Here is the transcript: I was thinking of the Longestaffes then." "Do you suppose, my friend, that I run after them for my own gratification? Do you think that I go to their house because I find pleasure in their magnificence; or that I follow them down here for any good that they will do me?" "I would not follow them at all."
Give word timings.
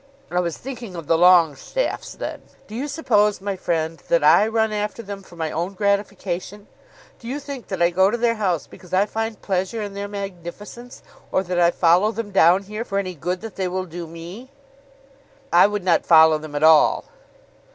I 0.31 0.39
was 0.39 0.57
thinking 0.57 0.95
of 0.95 1.05
the 1.05 1.15
Longestaffes 1.15 2.17
then." 2.17 2.41
"Do 2.65 2.73
you 2.73 2.87
suppose, 2.87 3.39
my 3.39 3.55
friend, 3.55 4.01
that 4.07 4.23
I 4.23 4.47
run 4.47 4.73
after 4.73 5.03
them 5.03 5.21
for 5.21 5.35
my 5.35 5.51
own 5.51 5.75
gratification? 5.75 6.65
Do 7.19 7.27
you 7.27 7.39
think 7.39 7.67
that 7.67 7.83
I 7.83 7.91
go 7.91 8.09
to 8.09 8.17
their 8.17 8.33
house 8.33 8.65
because 8.65 8.95
I 8.95 9.05
find 9.05 9.39
pleasure 9.43 9.79
in 9.83 9.93
their 9.93 10.07
magnificence; 10.07 11.03
or 11.31 11.43
that 11.43 11.59
I 11.59 11.69
follow 11.69 12.11
them 12.11 12.31
down 12.31 12.63
here 12.63 12.83
for 12.83 12.97
any 12.97 13.13
good 13.13 13.41
that 13.41 13.57
they 13.57 13.67
will 13.67 13.85
do 13.85 14.07
me?" 14.07 14.49
"I 15.53 15.67
would 15.67 15.83
not 15.83 16.07
follow 16.07 16.39
them 16.39 16.55
at 16.55 16.63
all." 16.63 17.05